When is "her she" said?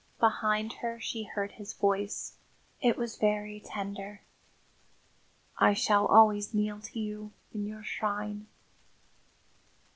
0.81-1.25